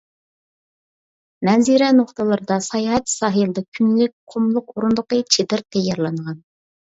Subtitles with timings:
[1.49, 6.41] مەنزىرە نۇقتىلىرىدا ساياھەت ساھىلدا كۈنلۈك، قۇملۇق ئورۇندۇقى، چېدىر تەييارلانغان.